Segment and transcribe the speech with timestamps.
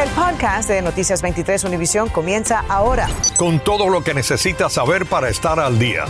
[0.00, 3.06] El podcast de Noticias 23 Univisión comienza ahora.
[3.36, 6.06] Con todo lo que necesitas saber para estar al día.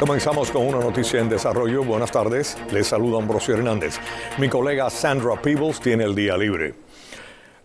[0.00, 1.84] Comenzamos con una noticia en desarrollo.
[1.84, 2.56] Buenas tardes.
[2.72, 3.98] Les saluda Ambrosio Hernández.
[4.38, 6.87] Mi colega Sandra Peebles tiene el día libre.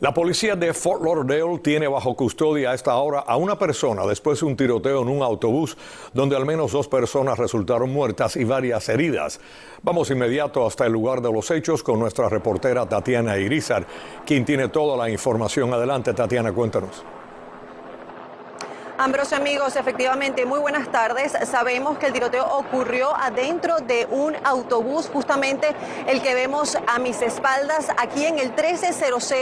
[0.04, 4.38] La policía de Fort Lauderdale tiene bajo custodia a esta hora a una persona después
[4.42, 5.78] de un tiroteo en un autobús
[6.12, 9.40] donde al menos dos personas resultaron muertas y varias heridas.
[9.82, 13.88] Vamos inmediato hasta el lugar de los hechos con nuestra reportera Tatiana Irizar,
[14.26, 15.74] quien tiene toda la información.
[15.74, 17.02] Adelante, Tatiana, cuéntanos.
[18.96, 21.34] Ambrosio amigos, efectivamente, muy buenas tardes.
[21.50, 25.76] Sabemos que el tiroteo ocurrió adentro de un autobús, justamente
[26.06, 29.34] el que vemos a mis espaldas aquí en el 1300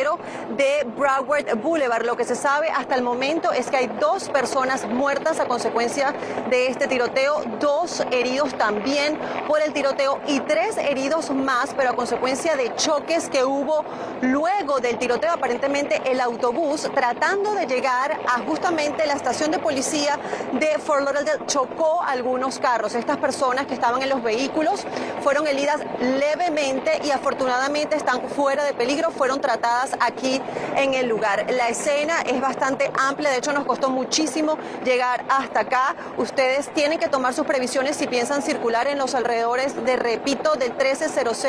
[0.55, 2.05] de Broward Boulevard.
[2.05, 6.13] Lo que se sabe hasta el momento es que hay dos personas muertas a consecuencia
[6.49, 11.95] de este tiroteo, dos heridos también por el tiroteo y tres heridos más, pero a
[11.97, 13.83] consecuencia de choques que hubo
[14.21, 15.33] luego del tiroteo.
[15.33, 20.19] Aparentemente el autobús tratando de llegar a justamente la estación de policía
[20.53, 22.93] de Fort Lauderdale chocó algunos carros.
[22.93, 24.85] Estas personas que estaban en los vehículos
[25.23, 30.39] fueron heridas levemente y afortunadamente están fuera de peligro, fueron tratadas aquí
[30.75, 31.47] en el lugar.
[31.49, 35.95] La escena es bastante amplia, de hecho nos costó muchísimo llegar hasta acá.
[36.17, 40.73] Ustedes tienen que tomar sus previsiones si piensan circular en los alrededores de, repito, del
[40.73, 41.45] 1300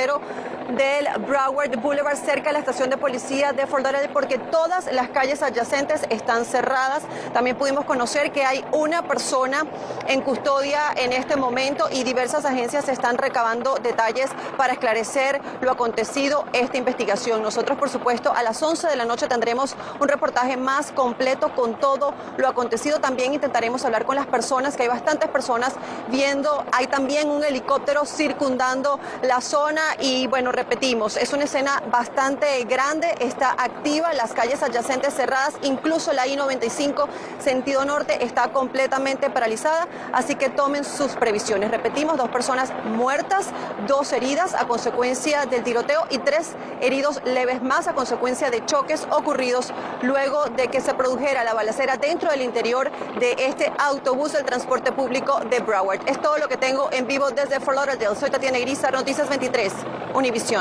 [0.77, 5.09] del Broward Boulevard cerca de la estación de policía de Fort Lauderdale porque todas las
[5.09, 7.03] calles adyacentes están cerradas.
[7.33, 9.65] También pudimos conocer que hay una persona
[10.06, 16.45] en custodia en este momento y diversas agencias están recabando detalles para esclarecer lo acontecido
[16.53, 17.43] esta investigación.
[17.43, 21.78] Nosotros, por supuesto, a las 11 de la noche tendremos un reportaje más completo con
[21.78, 23.00] todo lo acontecido.
[23.00, 25.75] También intentaremos hablar con las personas, que hay bastantes personas
[26.09, 26.65] viendo.
[26.73, 33.12] Hay también un helicóptero circundando la zona y bueno, repetimos, es una escena bastante grande,
[33.18, 37.08] está activa, las calles adyacentes cerradas, incluso la I-95
[37.41, 41.72] sentido norte está completamente paralizada, así que tomen sus previsiones.
[41.72, 43.48] Repetimos, dos personas muertas,
[43.88, 49.08] dos heridas a consecuencia del tiroteo y tres heridos leves más a consecuencia de choques
[49.10, 49.72] ocurridos
[50.03, 54.92] luego de que se produjera la balacera dentro del interior de este autobús del transporte
[54.92, 56.08] público de Broward.
[56.08, 58.14] Es todo lo que tengo en vivo desde Fort Lauderdale.
[58.14, 59.72] Soy Tatiana Grisa, Noticias 23,
[60.14, 60.51] Univision.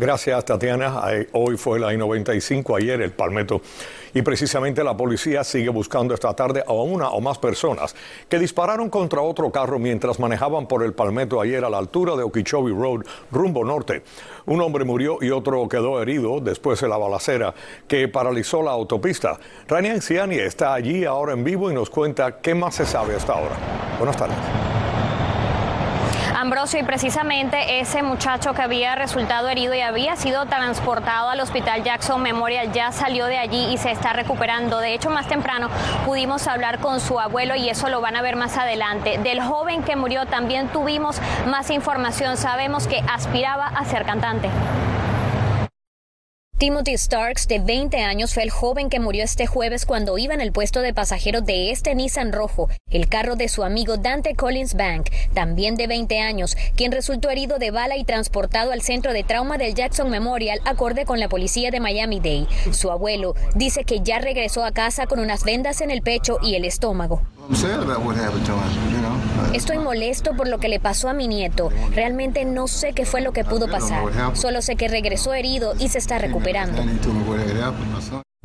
[0.00, 1.02] Gracias, Tatiana.
[1.32, 3.60] Hoy fue la I-95, ayer el Palmetto.
[4.14, 7.94] Y precisamente la policía sigue buscando esta tarde a una o más personas
[8.26, 12.22] que dispararon contra otro carro mientras manejaban por el Palmetto ayer a la altura de
[12.22, 14.02] Okeechobee Road, rumbo norte.
[14.46, 17.54] Un hombre murió y otro quedó herido después de la balacera
[17.86, 19.38] que paralizó la autopista.
[19.68, 23.34] Rania Anciani está allí ahora en vivo y nos cuenta qué más se sabe hasta
[23.34, 23.56] ahora.
[23.98, 24.69] Buenas tardes.
[26.40, 31.84] Ambrosio, y precisamente ese muchacho que había resultado herido y había sido transportado al hospital
[31.84, 34.78] Jackson Memorial ya salió de allí y se está recuperando.
[34.78, 35.68] De hecho, más temprano
[36.06, 39.18] pudimos hablar con su abuelo y eso lo van a ver más adelante.
[39.18, 42.38] Del joven que murió también tuvimos más información.
[42.38, 44.48] Sabemos que aspiraba a ser cantante.
[46.60, 50.42] Timothy Starks, de 20 años, fue el joven que murió este jueves cuando iba en
[50.42, 54.74] el puesto de pasajeros de este Nissan rojo, el carro de su amigo Dante Collins
[54.74, 59.24] Bank, también de 20 años, quien resultó herido de bala y transportado al centro de
[59.24, 62.46] trauma del Jackson Memorial, acorde con la policía de Miami-Dade.
[62.72, 66.56] Su abuelo dice que ya regresó a casa con unas vendas en el pecho y
[66.56, 67.22] el estómago.
[69.54, 71.70] Estoy molesto por lo que le pasó a mi nieto.
[71.92, 74.04] Realmente no sé qué fue lo que pudo pasar.
[74.36, 76.49] Solo sé que regresó herido y se está recuperando.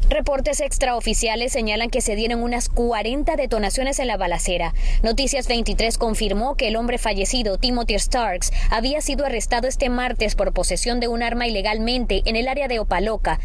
[0.09, 4.73] Reportes extraoficiales señalan que se dieron unas 40 detonaciones en la balacera.
[5.01, 10.53] Noticias 23 confirmó que el hombre fallecido, Timothy Starks, había sido arrestado este martes por
[10.53, 13.39] posesión de un arma ilegalmente en el área de Opaloca.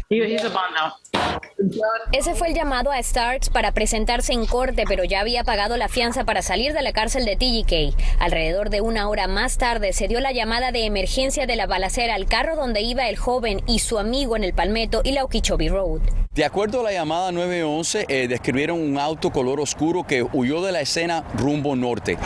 [2.11, 5.87] Ese fue el llamado a Starks para presentarse en corte, pero ya había pagado la
[5.87, 8.19] fianza para salir de la cárcel de TGK.
[8.19, 12.15] Alrededor de una hora más tarde se dio la llamada de emergencia de la balacera
[12.15, 15.69] al carro donde iba el joven y su amigo en el Palmetto y la Okeechobee
[15.69, 16.01] Road.
[16.33, 20.71] De acuerdo a la llamada 911, eh, describieron un auto color oscuro que huyó de
[20.71, 22.17] la escena rumbo norte.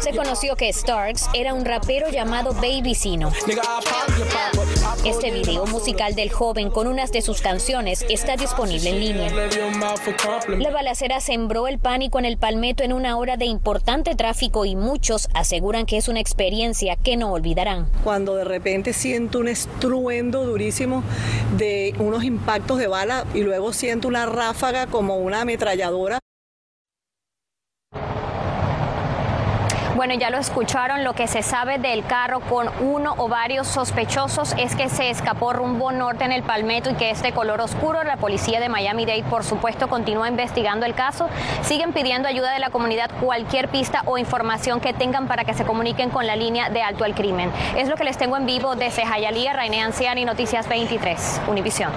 [0.00, 3.30] Se conoció que Starks era un rapero llamado Baby Sino.
[5.04, 9.32] Este video musical del joven con unas de sus canciones está disponible en línea.
[10.58, 14.74] La balacera sembró el pánico en el Palmetto en una hora de importante tráfico y
[14.74, 17.86] muchos aseguran que es una experiencia que no olvidarán.
[18.02, 21.04] Cuando de repente siento un estruendo durísimo
[21.56, 26.21] de unos impactos de bala y luego siento una ráfaga como una ametralladora
[30.02, 34.52] Bueno, ya lo escucharon, lo que se sabe del carro con uno o varios sospechosos
[34.58, 38.02] es que se escapó rumbo norte en el Palmetto y que es de color oscuro.
[38.02, 41.28] La policía de Miami-Dade, por supuesto, continúa investigando el caso.
[41.62, 45.62] Siguen pidiendo ayuda de la comunidad, cualquier pista o información que tengan para que se
[45.62, 47.52] comuniquen con la línea de alto al crimen.
[47.76, 51.92] Es lo que les tengo en vivo desde Jayalía, Rainé Anciani, Noticias 23, Univisión.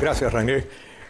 [0.00, 0.64] Gracias, Rainé.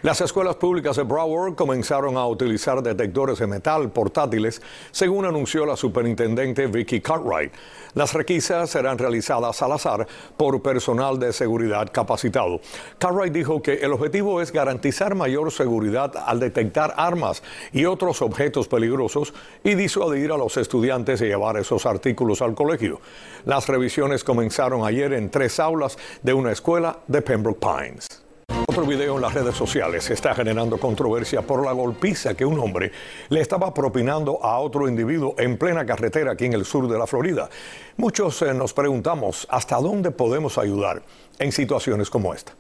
[0.05, 4.61] Las escuelas públicas de Broward comenzaron a utilizar detectores de metal portátiles,
[4.91, 7.55] según anunció la superintendente Vicky Cartwright.
[7.95, 10.07] Las requisas serán realizadas al azar
[10.37, 12.61] por personal de seguridad capacitado.
[12.99, 17.43] Cartwright dijo que el objetivo es garantizar mayor seguridad al detectar armas
[17.73, 23.01] y otros objetos peligrosos y disuadir a los estudiantes de llevar esos artículos al colegio.
[23.47, 28.24] Las revisiones comenzaron ayer en tres aulas de una escuela de Pembroke Pines.
[28.49, 32.91] Otro video en las redes sociales está generando controversia por la golpiza que un hombre
[33.29, 37.07] le estaba propinando a otro individuo en plena carretera aquí en el sur de la
[37.07, 37.49] Florida.
[37.97, 41.03] Muchos eh, nos preguntamos hasta dónde podemos ayudar
[41.39, 42.53] en situaciones como esta.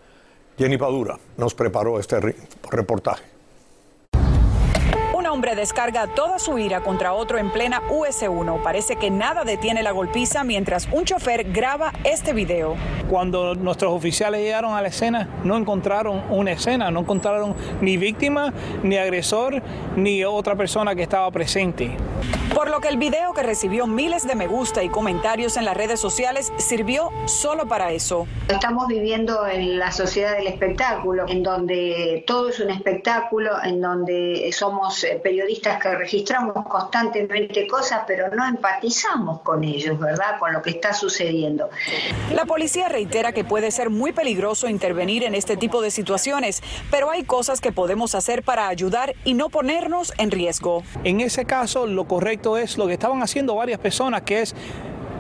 [0.56, 2.20] Jenny Padura nos preparó este
[2.70, 3.33] reportaje
[5.34, 8.62] hombre descarga toda su ira contra otro en plena US1.
[8.62, 12.76] Parece que nada detiene la golpiza mientras un chofer graba este video.
[13.10, 18.52] Cuando nuestros oficiales llegaron a la escena, no encontraron una escena, no encontraron ni víctima,
[18.84, 19.60] ni agresor,
[19.96, 21.96] ni otra persona que estaba presente.
[22.54, 25.76] Por lo que el video que recibió miles de me gusta y comentarios en las
[25.76, 28.28] redes sociales sirvió solo para eso.
[28.48, 34.48] Estamos viviendo en la sociedad del espectáculo, en donde todo es un espectáculo, en donde
[34.52, 40.38] somos eh, periodistas que registramos constantemente cosas, pero no empatizamos con ellos, ¿verdad?
[40.38, 41.70] Con lo que está sucediendo.
[42.32, 47.10] La policía reitera que puede ser muy peligroso intervenir en este tipo de situaciones, pero
[47.10, 50.84] hay cosas que podemos hacer para ayudar y no ponernos en riesgo.
[51.02, 54.54] En ese caso, lo correcto es lo que estaban haciendo varias personas, que es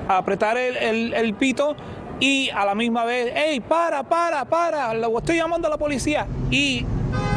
[0.08, 1.76] apretar el, el pito
[2.20, 6.84] y a la misma vez, hey, para, para, para, estoy llamando a la policía y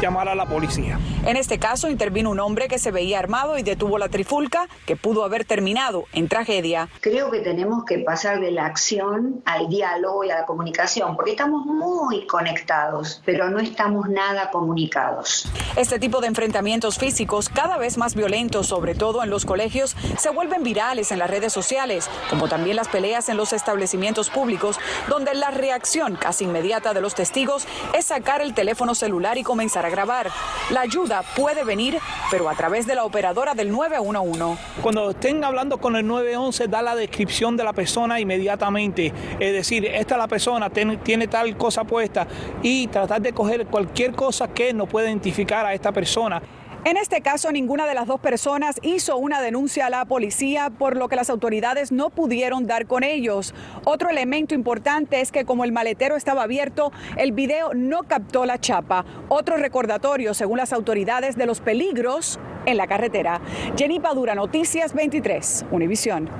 [0.00, 0.98] llamar a la policía.
[1.28, 4.96] En este caso intervino un hombre que se veía armado y detuvo la trifulca que
[4.96, 6.88] pudo haber terminado en tragedia.
[7.02, 11.32] Creo que tenemos que pasar de la acción al diálogo y a la comunicación, porque
[11.32, 15.46] estamos muy conectados, pero no estamos nada comunicados.
[15.76, 20.30] Este tipo de enfrentamientos físicos, cada vez más violentos, sobre todo en los colegios, se
[20.30, 24.78] vuelven virales en las redes sociales, como también las peleas en los establecimientos públicos,
[25.08, 29.84] donde la reacción casi inmediata de los testigos es sacar el teléfono celular y comenzar
[29.84, 30.30] a grabar.
[30.70, 31.98] La ayuda puede venir,
[32.30, 34.60] pero a través de la operadora del 911.
[34.82, 39.12] Cuando estén hablando con el 911, da la descripción de la persona inmediatamente.
[39.38, 42.26] Es decir, esta es la persona, tiene tal cosa puesta
[42.62, 46.42] y tratar de coger cualquier cosa que no pueda identificar a esta persona.
[46.88, 50.96] En este caso, ninguna de las dos personas hizo una denuncia a la policía, por
[50.96, 53.52] lo que las autoridades no pudieron dar con ellos.
[53.84, 58.58] Otro elemento importante es que como el maletero estaba abierto, el video no captó la
[58.58, 59.04] chapa.
[59.28, 63.42] Otro recordatorio, según las autoridades, de los peligros en la carretera.
[63.76, 66.30] Jenny Padura, Noticias 23, Univisión.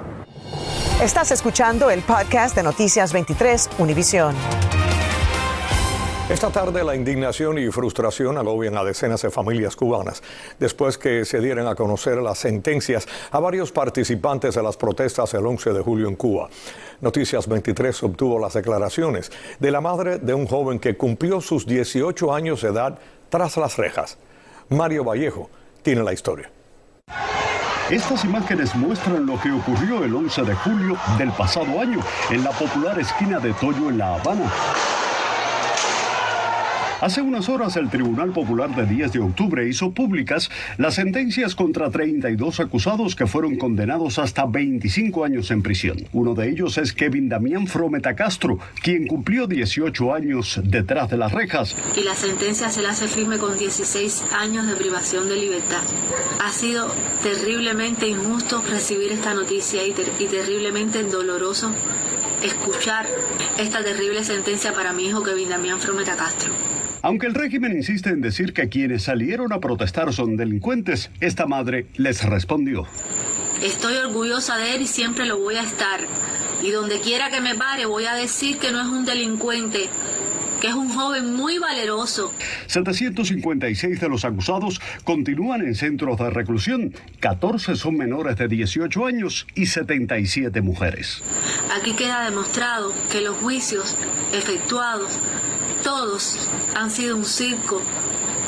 [1.02, 4.34] Estás escuchando el podcast de Noticias 23, Univisión.
[6.28, 10.22] Esta tarde la indignación y frustración agobian a decenas de familias cubanas
[10.58, 15.46] después que se dieran a conocer las sentencias a varios participantes de las protestas el
[15.46, 16.50] 11 de julio en Cuba.
[17.00, 22.34] Noticias 23 obtuvo las declaraciones de la madre de un joven que cumplió sus 18
[22.34, 22.98] años de edad
[23.30, 24.18] tras las rejas.
[24.68, 25.48] Mario Vallejo
[25.82, 26.50] tiene la historia.
[27.90, 32.50] Estas imágenes muestran lo que ocurrió el 11 de julio del pasado año en la
[32.50, 34.52] popular esquina de Toyo en La Habana.
[37.00, 41.90] Hace unas horas el Tribunal Popular de 10 de octubre hizo públicas las sentencias contra
[41.90, 45.98] 32 acusados que fueron condenados hasta 25 años en prisión.
[46.12, 51.30] Uno de ellos es Kevin Damián Frometa Castro, quien cumplió 18 años detrás de las
[51.30, 51.76] rejas.
[51.96, 55.82] Y la sentencia se la hace firme con 16 años de privación de libertad.
[56.44, 56.88] Ha sido
[57.22, 61.72] terriblemente injusto recibir esta noticia y, y terriblemente doloroso
[62.42, 63.06] escuchar
[63.56, 66.77] esta terrible sentencia para mi hijo Kevin Damián Frometa Castro.
[67.02, 71.86] Aunque el régimen insiste en decir que quienes salieron a protestar son delincuentes, esta madre
[71.96, 72.86] les respondió.
[73.62, 76.00] Estoy orgullosa de él y siempre lo voy a estar.
[76.62, 79.88] Y donde quiera que me pare voy a decir que no es un delincuente,
[80.60, 82.32] que es un joven muy valeroso.
[82.66, 89.46] 756 de los acusados continúan en centros de reclusión, 14 son menores de 18 años
[89.54, 91.22] y 77 mujeres.
[91.80, 93.96] Aquí queda demostrado que los juicios
[94.32, 95.18] efectuados
[95.82, 97.80] todos han sido un circo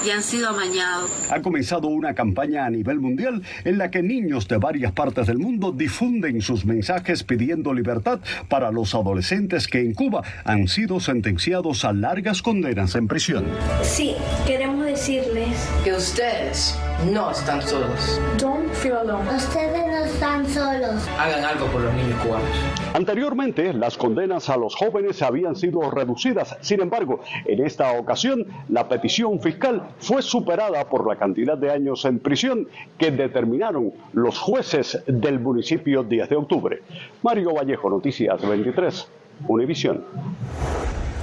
[0.05, 1.11] y han sido amañados.
[1.31, 5.39] Ha comenzado una campaña a nivel mundial en la que niños de varias partes del
[5.39, 11.85] mundo difunden sus mensajes pidiendo libertad para los adolescentes que en Cuba han sido sentenciados
[11.85, 13.45] a largas condenas en prisión.
[13.83, 14.15] Sí,
[14.47, 16.77] queremos decirles que ustedes
[17.13, 18.21] no están solos.
[18.41, 19.23] Don't feel alone.
[19.37, 21.09] Ustedes no están solos.
[21.17, 22.49] Hagan algo por los niños cubanos.
[22.95, 26.57] Anteriormente, las condenas a los jóvenes habían sido reducidas.
[26.61, 32.05] Sin embargo, en esta ocasión, la petición fiscal fue superada por la cantidad de años
[32.05, 32.67] en prisión
[32.99, 36.83] que determinaron los jueces del municipio 10 de octubre.
[37.23, 39.07] Mario Vallejo, Noticias 23,
[39.47, 40.05] Univisión.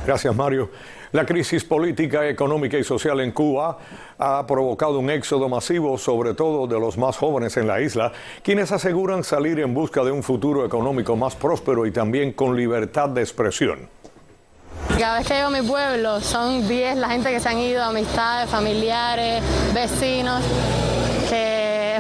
[0.06, 0.70] Gracias, Mario.
[1.12, 3.78] La crisis política, económica y social en Cuba
[4.18, 8.12] ha provocado un éxodo masivo, sobre todo de los más jóvenes en la isla,
[8.44, 13.10] quienes aseguran salir en busca de un futuro económico más próspero y también con libertad
[13.10, 13.90] de expresión.
[15.00, 17.84] Cada vez que llego a mi pueblo son 10 la gente que se han ido,
[17.84, 20.44] amistades, familiares, vecinos,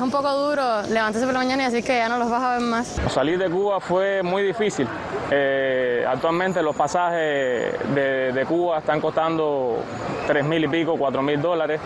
[0.08, 2.52] un poco duro levantarse por la mañana y decir que ya no los vas a
[2.54, 2.88] ver más.
[3.10, 4.88] Salir de Cuba fue muy difícil.
[5.30, 9.84] Eh, actualmente los pasajes de, Cuba están costando
[10.26, 11.82] 3 mil y pico, 4 mil dólares.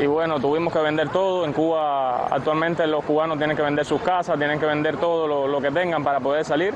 [0.00, 1.44] Y bueno, tuvimos que vender todo.
[1.44, 5.48] En Cuba actualmente los cubanos tienen que vender sus casas, tienen que vender todo lo,
[5.48, 6.72] lo que tengan para poder salir.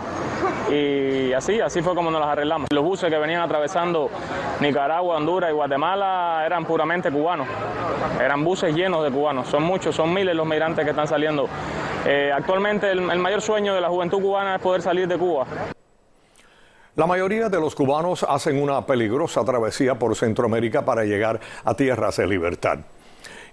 [0.69, 2.69] Y así, así fue como nos las arreglamos.
[2.73, 4.11] Los buses que venían atravesando
[4.61, 7.47] Nicaragua, Honduras y Guatemala eran puramente cubanos.
[8.21, 9.49] Eran buses llenos de cubanos.
[9.49, 11.49] Son muchos, son miles los migrantes que están saliendo.
[12.07, 15.47] Eh, actualmente el, mayor sueño de la juventud cubana es poder salir de Cuba.
[16.97, 22.17] La mayoría de los cubanos hacen una peligrosa travesía por Centroamérica para llegar a tierras
[22.17, 22.81] de libertad.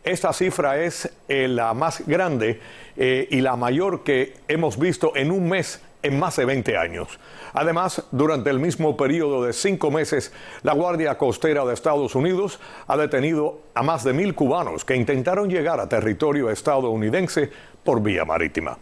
[0.04, 2.58] Esta cifra es eh, la más grande
[2.96, 7.18] eh, y la mayor que hemos visto en un mes en más de 20 años.
[7.52, 10.32] Además, durante el mismo periodo de cinco meses,
[10.62, 15.48] la Guardia Costera de Estados Unidos ha detenido a más de mil cubanos que intentaron
[15.48, 17.50] llegar a territorio estadounidense
[17.84, 18.78] por vía marítima.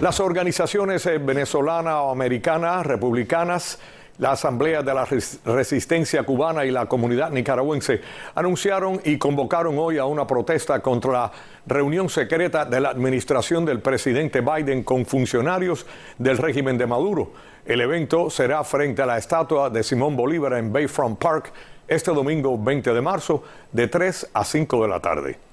[0.00, 3.78] Las organizaciones venezolana o americana, republicanas,
[4.20, 5.06] la Asamblea de la
[5.46, 8.02] Resistencia Cubana y la comunidad nicaragüense
[8.34, 11.32] anunciaron y convocaron hoy a una protesta contra la
[11.66, 15.86] reunión secreta de la administración del presidente Biden con funcionarios
[16.18, 17.32] del régimen de Maduro.
[17.64, 21.52] El evento será frente a la estatua de Simón Bolívar en Bayfront Park
[21.88, 25.49] este domingo 20 de marzo de 3 a 5 de la tarde.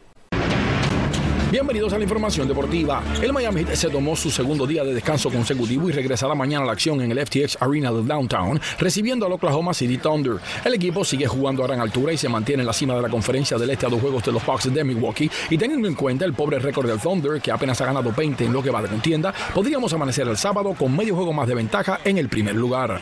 [1.49, 3.01] Bienvenidos a la información deportiva.
[3.21, 6.67] El Miami Heat se tomó su segundo día de descanso consecutivo y regresará mañana a
[6.67, 10.39] la acción en el FTX Arena de Downtown, recibiendo al Oklahoma City Thunder.
[10.65, 13.07] El equipo sigue jugando a gran altura y se mantiene en la cima de la
[13.07, 15.31] conferencia del este a dos juegos de los Bucks de Milwaukee.
[15.49, 18.51] Y teniendo en cuenta el pobre récord del Thunder, que apenas ha ganado 20 en
[18.51, 22.01] lo que va de contienda, podríamos amanecer el sábado con medio juego más de ventaja
[22.03, 23.01] en el primer lugar.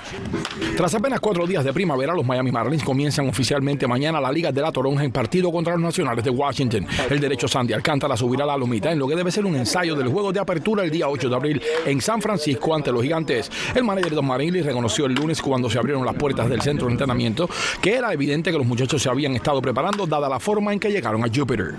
[0.77, 4.61] Tras apenas cuatro días de primavera, los Miami Marlins comienzan oficialmente mañana la Liga de
[4.61, 6.85] la Toronja en partido contra los Nacionales de Washington.
[7.09, 10.07] El derecho Sandy Alcántara a la lomita en lo que debe ser un ensayo del
[10.07, 13.51] juego de apertura el día 8 de abril en San Francisco ante los gigantes.
[13.73, 16.93] El manager Don Marinelli reconoció el lunes cuando se abrieron las puertas del centro de
[16.93, 17.49] entrenamiento
[17.81, 20.89] que era evidente que los muchachos se habían estado preparando dada la forma en que
[20.89, 21.75] llegaron a Jupiter.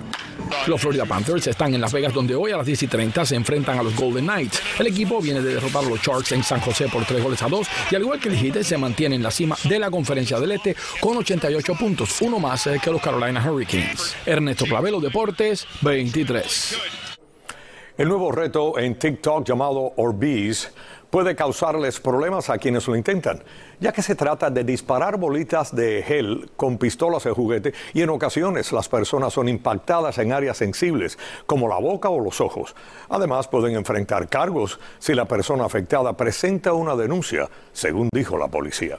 [0.67, 3.37] Los Florida Panthers están en Las Vegas donde hoy a las 10 y 30 se
[3.37, 4.61] enfrentan a los Golden Knights.
[4.79, 7.49] El equipo viene de derrotar a los Sharks en San José por 3 goles a
[7.49, 10.41] 2 y al igual que el Heat se mantiene en la cima de la conferencia
[10.41, 14.17] del Este con 88 puntos, uno más que los Carolina Hurricanes.
[14.26, 16.76] Ernesto Clavelo Deportes 23.
[17.99, 20.71] El nuevo reto en TikTok llamado Orbeez
[21.11, 23.43] puede causarles problemas a quienes lo intentan,
[23.81, 28.11] ya que se trata de disparar bolitas de gel con pistolas de juguete y en
[28.11, 32.75] ocasiones las personas son impactadas en áreas sensibles como la boca o los ojos.
[33.09, 38.99] Además pueden enfrentar cargos si la persona afectada presenta una denuncia, según dijo la policía.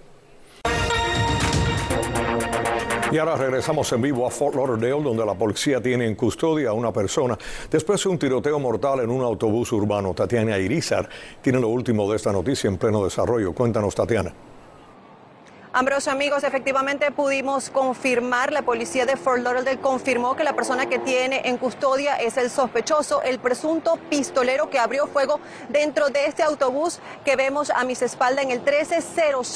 [3.10, 6.74] Y ahora regresamos en vivo a Fort Lauderdale, donde la policía tiene en custodia a
[6.74, 7.38] una persona
[7.72, 10.14] después de un tiroteo mortal en un autobús urbano.
[10.14, 11.08] Tatiana Irizar
[11.42, 13.54] tiene lo último de esta noticia en pleno desarrollo.
[13.54, 14.34] Cuéntanos, Tatiana.
[15.78, 20.98] Ambrosio, amigos, efectivamente pudimos confirmar, la policía de Fort Lauderdale confirmó que la persona que
[20.98, 26.42] tiene en custodia es el sospechoso, el presunto pistolero que abrió fuego dentro de este
[26.42, 29.56] autobús que vemos a mis espaldas en el 1300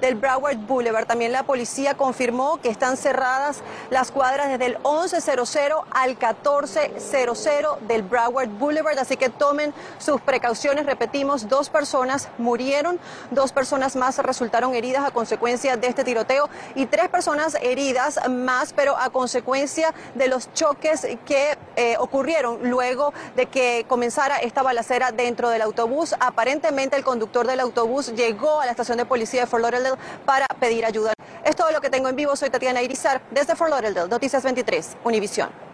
[0.00, 1.06] del Broward Boulevard.
[1.06, 8.02] También la policía confirmó que están cerradas las cuadras desde el 1100 al 1400 del
[8.02, 10.86] Broward Boulevard, así que tomen sus precauciones.
[10.86, 12.98] Repetimos, dos personas murieron,
[13.30, 18.72] dos personas más resultaron heridas a consecuencia de este tiroteo y tres personas heridas más,
[18.72, 25.12] pero a consecuencia de los choques que eh, ocurrieron luego de que comenzara esta balacera
[25.12, 26.14] dentro del autobús.
[26.20, 30.46] Aparentemente el conductor del autobús llegó a la estación de policía de Fort Lauderdale para
[30.58, 31.12] pedir ayuda.
[31.44, 32.34] Es todo lo que tengo en vivo.
[32.34, 35.71] Soy Tatiana Irizar desde Fort Lauderdale, Noticias 23, Univisión.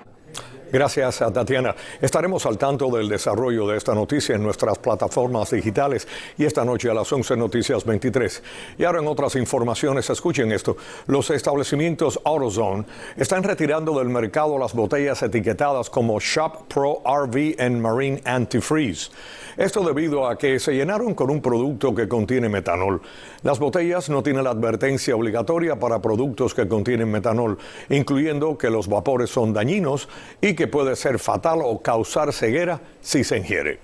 [0.71, 1.75] Gracias a Tatiana.
[1.99, 6.07] Estaremos al tanto del desarrollo de esta noticia en nuestras plataformas digitales
[6.37, 8.43] y esta noche a las 11 Noticias 23.
[8.77, 10.77] Y ahora en otras informaciones, escuchen esto.
[11.07, 12.85] Los establecimientos AutoZone
[13.17, 19.11] están retirando del mercado las botellas etiquetadas como Shop Pro RV and Marine Antifreeze.
[19.59, 23.03] Esto debido a que se llenaron con un producto que contiene metanol.
[23.43, 27.59] Las botellas no tienen la advertencia obligatoria para productos que contienen metanol,
[27.89, 30.09] incluyendo que los vapores son dañinos
[30.41, 33.79] y que puede ser fatal o causar ceguera si se ingiere.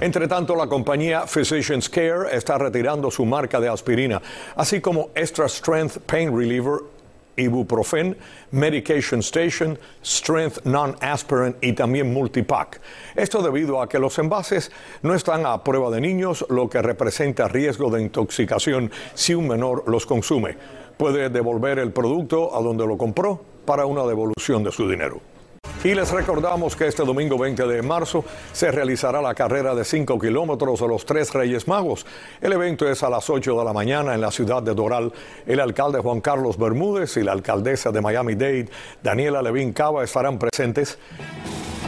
[0.00, 4.20] Entre tanto, la compañía Physicians Care está retirando su marca de aspirina,
[4.56, 6.80] así como Extra Strength Pain Reliever
[7.36, 8.16] ibuprofen,
[8.50, 12.80] medication station, strength non-aspirin y también multipack.
[13.14, 17.46] Esto debido a que los envases no están a prueba de niños, lo que representa
[17.46, 20.56] riesgo de intoxicación si un menor los consume.
[20.96, 25.37] Puede devolver el producto a donde lo compró para una devolución de su dinero.
[25.84, 30.18] Y les recordamos que este domingo 20 de marzo se realizará la carrera de 5
[30.18, 32.04] kilómetros de los Tres Reyes Magos.
[32.40, 35.12] El evento es a las 8 de la mañana en la ciudad de Doral.
[35.46, 38.68] El alcalde Juan Carlos Bermúdez y la alcaldesa de Miami-Dade,
[39.02, 40.98] Daniela Levin Cava, estarán presentes.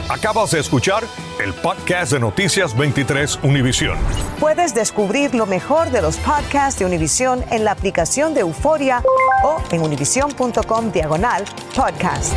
[0.09, 1.03] Acabas de escuchar
[1.43, 3.97] el podcast de Noticias 23 Univisión.
[4.39, 9.03] Puedes descubrir lo mejor de los podcasts de Univisión en la aplicación de Euforia
[9.43, 11.43] o en univision.com diagonal
[11.75, 12.33] podcasts.